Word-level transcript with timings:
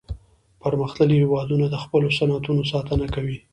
پرمختللي 0.61 1.15
هیوادونه 1.19 1.65
د 1.69 1.75
خپلو 1.83 2.07
صنعتونو 2.17 2.63
ساتنه 2.71 3.05
کوي 3.15 3.37